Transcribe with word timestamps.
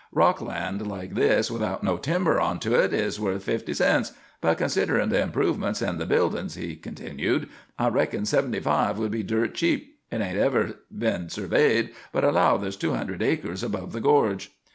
Rock 0.11 0.41
land 0.41 0.87
like 0.87 1.13
this, 1.13 1.51
without 1.51 1.83
no 1.83 1.95
timber 1.95 2.39
onto 2.41 2.71
hit, 2.71 2.91
is 2.91 3.19
worth 3.19 3.43
fifty 3.43 3.75
cents; 3.75 4.13
but, 4.41 4.57
cousiderin' 4.57 5.09
the 5.09 5.21
improvements 5.21 5.79
and 5.79 5.99
the 5.99 6.07
buildin's," 6.07 6.55
he 6.55 6.75
continued, 6.75 7.47
"I 7.77 7.87
reckon 7.89 8.25
seventy 8.25 8.59
five 8.61 8.97
would 8.97 9.11
be 9.11 9.21
dirt 9.21 9.53
cheap. 9.53 9.99
Hit 10.09 10.21
ain't 10.21 10.39
ever 10.39 10.79
been 10.91 11.29
surveyed, 11.29 11.91
but 12.11 12.25
I 12.25 12.31
'low 12.31 12.57
there's 12.57 12.77
two 12.77 12.95
hundred 12.95 13.21
acres 13.21 13.61
above 13.61 13.91
the 13.91 14.01
gorge." 14.01 14.51